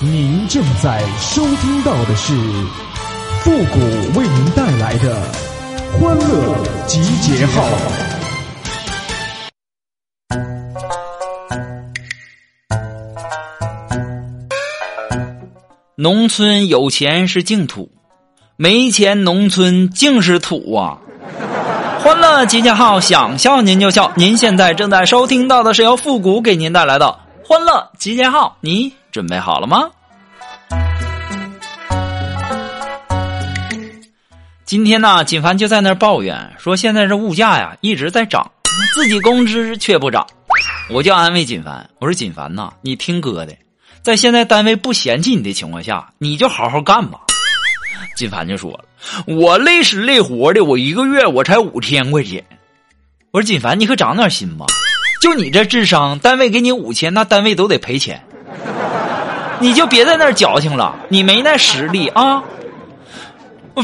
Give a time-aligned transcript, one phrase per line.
[0.00, 2.32] 您正在收听到的是
[3.40, 3.80] 复古
[4.16, 5.20] 为您带来的
[5.98, 7.64] 欢乐集结号。
[15.96, 17.90] 农村有钱是净土，
[18.54, 20.98] 没钱农村净是土啊！
[22.04, 24.12] 欢乐集结号，想笑您就笑。
[24.14, 29.90] 您现在正在收听到的是由复古给您带来的欢乐集结号，你准备好了吗？
[34.64, 38.50] 今天呢，锦凡就在那儿抱怨说：“现在这物价呀一直在涨，
[38.94, 40.26] 自己工资却不涨。”
[40.92, 43.56] 我就安慰锦凡，我说：“锦凡呐，你听哥的，
[44.02, 47.18] 在现在单位不嫌弃你的情况下，你就好好干吧。”
[48.14, 48.84] 锦凡就说了
[49.26, 52.44] ：“我累死累活的，我一个月我才五千块钱。”
[53.32, 54.66] 我说：“锦凡，你可长点心吧！
[55.22, 58.22] 就你这智商，单位给你五千，那单位都得赔钱。
[59.60, 62.42] 你就别在那儿矫情了，你没那实力啊！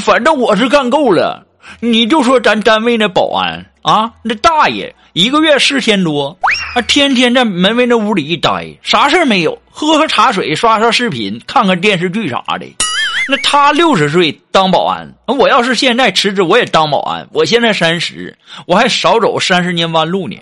[0.00, 1.44] 反正我是干够了。
[1.80, 6.36] 你就说咱单位那保安啊，那大爷一个月四千多，
[6.74, 12.66] 啊，天天在门卫那屋里一待，啥事没有，喝喝茶水，刷刷视频，看看电视剧啥的。”
[13.26, 17.26] 那他六十岁当保安，我要是现在辞职，我也当保安。
[17.32, 20.36] 我现在三十，我还少走三十年弯路呢。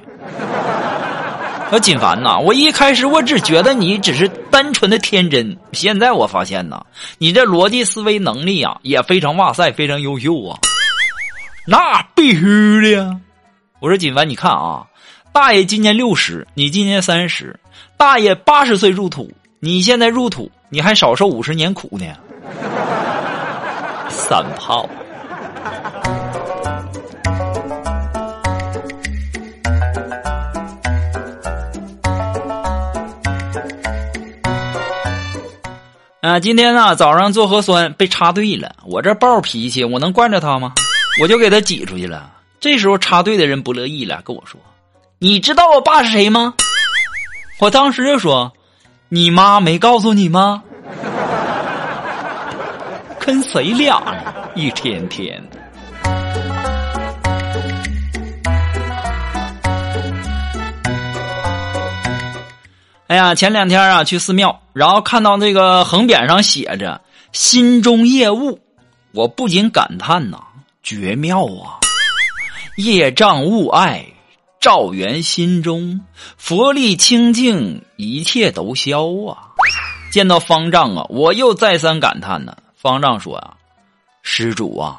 [1.72, 6.84] 说锦凡呐，我一开始我只觉得你只是单纯的天真，现在我发现呐，
[7.16, 10.58] 你这逻辑思维能力呀也非常哇塞，非常优秀啊。
[11.66, 13.18] 那必须的呀。
[13.80, 14.84] 我说锦凡，你看啊，
[15.32, 17.58] 大爷今年六十，你今年三十，
[17.96, 22.04] 大爷八十岁入土，你现在入土，你还少受五十年苦呢。
[24.12, 24.86] 三炮。
[36.22, 40.72] 啊，今天呢早上做核酸被插队了，我这暴脾气，我能惯着他吗？
[41.20, 42.30] 我就给他挤出去了。
[42.60, 44.60] 这时候插队的人不乐意了，跟我说
[45.18, 46.54] ：“你知道我爸是谁吗？”
[47.58, 48.52] 我当时就说
[49.10, 50.62] ：“你妈没告诉你吗？”
[53.18, 54.22] 跟谁俩呢？
[54.54, 55.58] 一天天的。
[63.12, 66.98] 哎呀，前两天啊去寺庙，然后看到那个横匾上写着
[67.30, 68.58] “心中业物”，
[69.12, 70.38] 我不禁感叹呐，
[70.82, 71.76] 绝妙啊！
[72.78, 74.06] 业障勿爱，
[74.58, 76.00] 照圆心中，
[76.38, 79.52] 佛力清净，一切都消啊！
[80.10, 82.56] 见到方丈啊，我又再三感叹呢。
[82.74, 83.52] 方丈说：“啊，
[84.22, 84.98] 施主啊，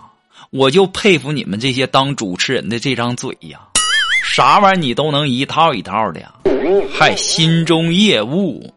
[0.51, 3.59] 我就佩服你们这些当主持人的这张嘴呀，
[4.35, 6.31] 啥玩意儿你都能一套一套的呀，
[6.97, 8.73] 还心中业务，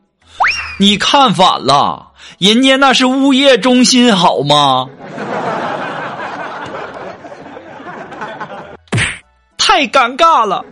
[0.79, 4.87] 你看反了，人家那是物业中心好吗？
[9.57, 10.63] 太尴尬了。”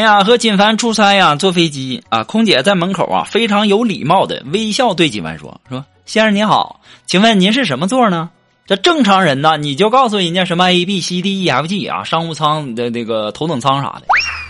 [0.00, 8.30] 哎呀，和锦凡出差呀，坐飞机啊，空姐在门口啊，非常有礼貌的微笑对锦凡说：“说先生您好，请问您是什么座呢？
[8.66, 14.04] 这正常人呢，你就告诉人家什么 A B C D E F G 啊，商务舱的那个头等舱啥的。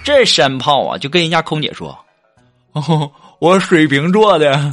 [0.05, 1.99] 这山炮啊，就跟人家空姐说：
[2.75, 3.11] 哦，
[3.41, 4.73] 我水瓶座的。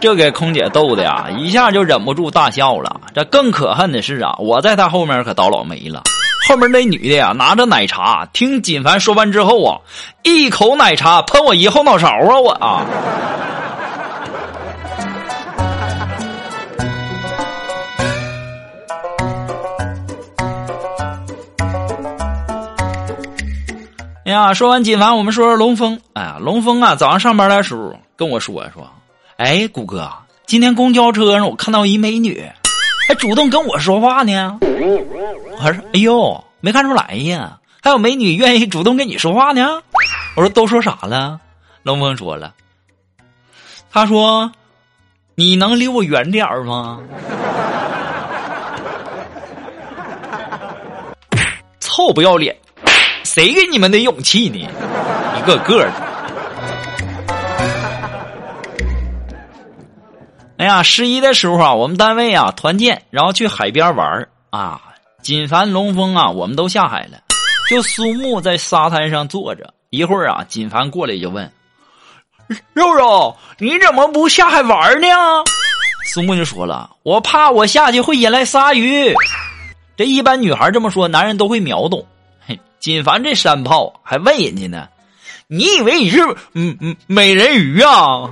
[0.00, 2.98] 这给空姐逗的呀，一下就忍不住大笑了。
[3.14, 6.02] 这更可恨的是啊，我在他后面可倒老霉了。”
[6.48, 9.80] 后面那女的呀，拿着奶茶，听锦凡说完之后啊，
[10.22, 12.38] 一口奶茶喷我一后脑勺啊！
[12.40, 12.86] 我啊，
[24.24, 25.98] 哎呀，说完锦凡，我们说说龙峰。
[26.14, 28.90] 哎呀，龙峰啊，早上上班的时候跟我说说，
[29.36, 30.10] 哎，谷哥，
[30.46, 32.44] 今天公交车上我看到一美女。
[33.08, 39.82] 还主动跟我说话呢，我说：“哎呦，没看出来呀，还有美女愿意主动跟你说话呢。”
[40.36, 41.38] 我说：“都说啥了？”
[41.82, 42.54] 龙峰说了
[43.90, 44.50] ：“他说，
[45.34, 47.00] 你能离我远点儿吗？”
[51.80, 52.56] 臭不要脸，
[53.24, 54.66] 谁给你们的勇气呢？
[55.38, 56.11] 一个个的。
[60.62, 64.80] 哎呀，十一的时候啊，我们单位啊团建，然后去海边玩啊。
[65.20, 67.18] 锦凡、龙峰啊，我们都下海了，
[67.68, 69.74] 就苏木在沙滩上坐着。
[69.90, 71.52] 一会儿啊，锦凡过来就问
[72.74, 75.08] ：“肉肉，你怎么不下海玩呢？”
[76.06, 79.12] 苏木就说了：“我怕我下去会引来鲨鱼。”
[79.98, 82.06] 这一般女孩这么说，男人都会秒懂。
[82.46, 84.86] 嘿，锦凡这山炮还问人家呢
[85.50, 86.20] ：“你以为你是
[86.52, 88.30] 嗯嗯美人鱼啊？”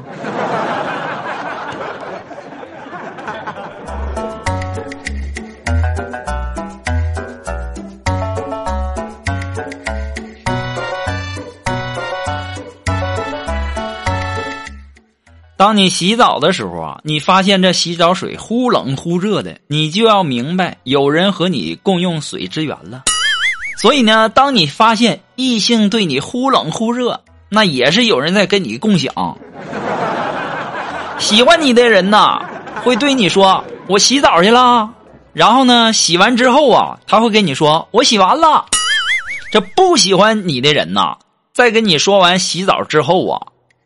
[15.61, 23.03] 当你洗澡的时候啊，你发现这洗澡水忽冷忽热的，你就要明白有人和你共用水资源了。
[23.79, 27.21] 所以呢，当你发现异性对你忽冷忽热，
[27.51, 29.37] 那也是有人在跟你共享。
[31.19, 32.41] 喜欢你的人呐，
[32.83, 34.89] 会对你说：“我洗澡去了。”
[35.35, 38.65] 然后呢，洗完之后啊，他会跟你说：“我洗完了。”
[39.53, 41.19] 这不喜欢你的人呐，
[41.53, 43.39] 在跟你说完洗澡之后啊，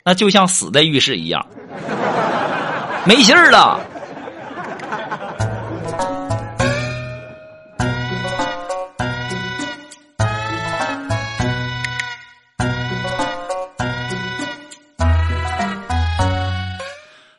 [0.05, 1.45] 那就像死在浴室一样。
[3.07, 3.81] 没信儿了。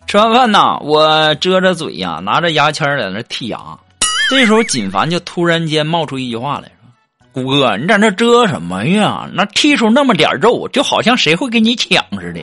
[0.08, 3.60] 吃完饭呐，我遮着嘴呀，拿着牙签在那剔牙。
[4.30, 6.88] 这时候，锦凡就突然间冒出一句话来说
[7.34, 9.28] ：“谷哥，你在那遮什么呀？
[9.34, 12.40] 那剔出那么点肉，就好像谁会跟你抢似的。”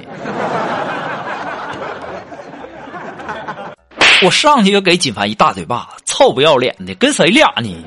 [4.24, 7.76] 我上去就给锦凡一大嘴巴子，臭不要脸的，跟谁俩呢？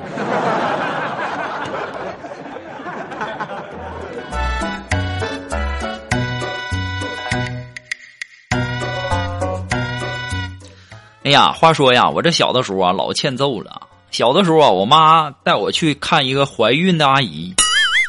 [11.24, 13.82] 哎呀，话说呀，我这小的时候啊，老欠揍了。
[14.12, 17.52] 小的时候啊，我妈带我去看一个怀孕的阿姨，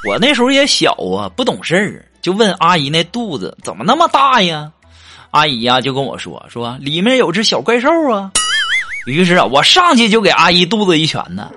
[0.08, 4.72] 我那时候也小啊，不懂事儿，就问阿姨那肚子怎么那么大呀？
[5.32, 8.32] 阿姨呀，就跟我说说里面有只小怪兽啊。
[9.06, 11.50] 于是啊，我上去就给阿姨肚子一拳呢。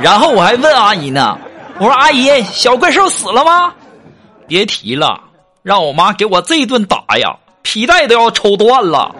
[0.00, 1.38] 然后我还问阿姨呢，
[1.78, 3.72] 我说阿姨，小怪兽死了吗？
[4.46, 5.20] 别提了，
[5.62, 9.14] 让我妈给我这一顿打呀，皮带都要抽断了。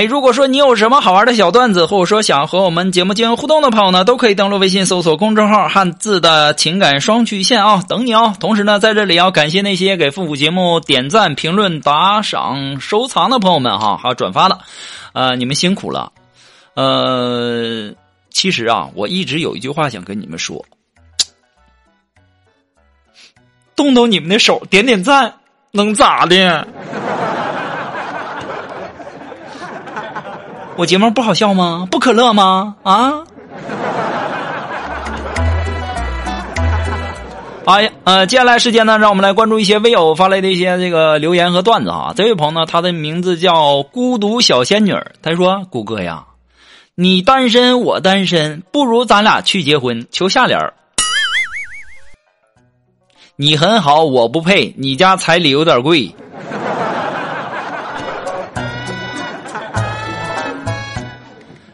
[0.00, 8.32] 哎，如果说你有什么好玩的小段子，或者说想和我们节目进行互动的朋友呢，都可以登录微信搜索公众号“汉字的情感双曲线”啊，等你哦。
[8.40, 14.58] 同时呢，在这里要感谢那些给复古节目点赞、评论、打赏、收藏的朋友们哈，还有转发的，
[15.12, 16.10] 呃，你们辛苦了。
[16.72, 17.92] 呃，
[18.30, 20.64] 其实啊，我一直有一句话想跟你们说，
[23.76, 25.34] 动动你们的手，点点赞，
[25.72, 26.66] 能咋的？
[30.80, 31.86] 我节目不好笑吗？
[31.90, 32.74] 不可乐吗？
[32.84, 33.22] 啊！
[37.66, 42.14] 哎呀，呃，接下来时间呢，让我们来关注一些微友发来的一些这个留言和段子啊。
[42.16, 46.24] 这位朋友呢，他的名字叫孤独小仙女他说：“谷歌呀，
[46.94, 50.58] 你单身我单身，不如咱俩去结婚。”求下联
[53.36, 56.14] 你很好，我不配，你家彩礼有点贵。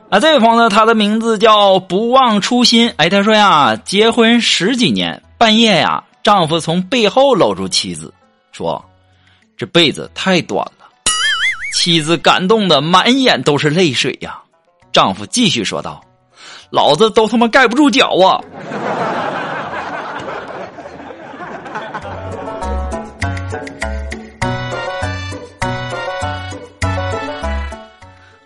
[0.08, 2.92] 啊，这位朋友，他的名字叫不忘初心。
[2.96, 8.14] 哎，他说呀，结婚十几年，半夜呀，丈夫从背后搂住妻子，
[8.52, 8.82] 说
[9.58, 10.86] ：“这辈子太短了。”
[11.74, 14.38] 妻子感动的满眼都是泪水呀。
[14.92, 16.00] 丈夫继续说道
[16.70, 18.38] ：“老子都他妈盖不住脚啊！”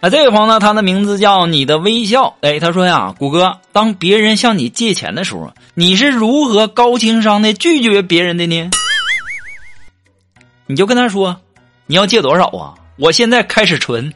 [0.01, 2.35] 啊，这位朋友呢，他的名字叫你的微笑。
[2.41, 8.71] 哎，他说呀，谷歌，当别人向你借钱的时候，你是如何高情商的拒绝别人的呢？
[10.67, 11.37] 你就跟他说，
[11.85, 12.73] 你要借多少啊？
[12.97, 14.11] 我现在开始存。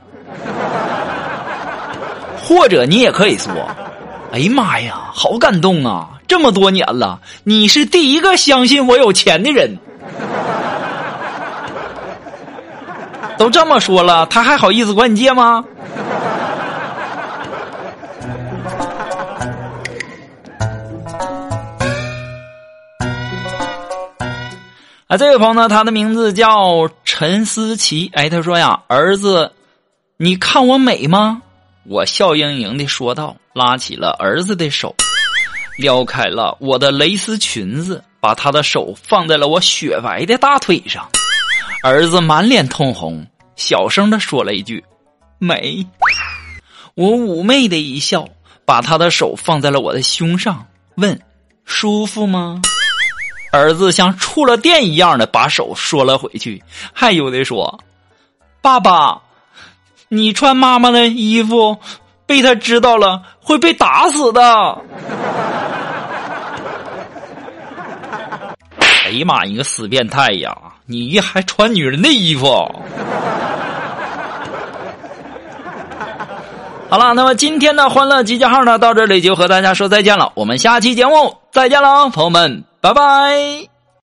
[2.40, 3.52] 或者你也可以说，
[4.32, 6.08] 哎呀妈呀，好感动啊！
[6.26, 9.76] 这么多年了，你是第一个相信我有钱的人。
[13.36, 15.62] 都这么说了，他还好意思管你借吗？
[25.16, 28.10] 这位朋友呢，他的名字叫陈思琪。
[28.14, 29.52] 哎，他说呀，儿子，
[30.16, 31.42] 你看我美吗？
[31.84, 34.94] 我笑盈盈的说道，拉起了儿子的手，
[35.78, 41.08] 撩开了我的蕾丝裙子，把他的手放在了我雪白的大腿上。
[41.82, 44.82] 儿子满脸通红，小声的说了一句
[45.38, 45.86] ：“美。”
[46.96, 48.26] 我妩媚的一笑，
[48.64, 50.66] 把他的手放在了我的胸上，
[50.96, 51.20] 问
[51.66, 52.62] ：“舒服吗？”
[53.54, 57.78] 儿子像触了电一样的把手缩了回去，还有的说
[58.60, 59.22] ：“爸爸，
[60.08, 61.78] 你穿妈妈的衣服，
[62.26, 64.42] 被他知道了会被打死的。
[69.06, 70.56] ”哎呀妈，你个死变态呀！
[70.86, 72.46] 你还穿女人的衣服？
[76.90, 80.32] 好了，那么今天的欢乐集结号呢，到这里就和大家说再见了。
[80.34, 83.73] 我们下期节目再见了，朋友们，拜拜。